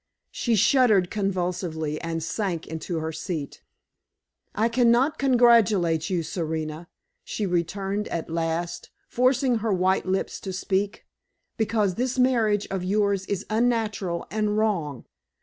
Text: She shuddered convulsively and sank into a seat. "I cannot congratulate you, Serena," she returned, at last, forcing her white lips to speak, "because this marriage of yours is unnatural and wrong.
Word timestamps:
She 0.31 0.55
shuddered 0.55 1.11
convulsively 1.11 2.01
and 2.01 2.23
sank 2.23 2.65
into 2.65 3.05
a 3.05 3.13
seat. 3.13 3.61
"I 4.55 4.67
cannot 4.67 5.19
congratulate 5.19 6.09
you, 6.09 6.23
Serena," 6.23 6.87
she 7.23 7.45
returned, 7.45 8.07
at 8.07 8.27
last, 8.27 8.89
forcing 9.07 9.57
her 9.57 9.71
white 9.71 10.07
lips 10.07 10.39
to 10.39 10.53
speak, 10.53 11.05
"because 11.55 11.93
this 11.93 12.17
marriage 12.17 12.65
of 12.71 12.83
yours 12.83 13.27
is 13.27 13.45
unnatural 13.51 14.25
and 14.31 14.57
wrong. 14.57 15.05